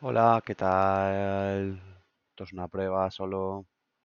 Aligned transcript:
Hola, 0.00 0.42
¿qué 0.44 0.54
tal? 0.56 1.80
Esto 2.30 2.44
es 2.44 2.52
una 2.52 2.66
prueba 2.68 3.10
solo. 3.10 3.66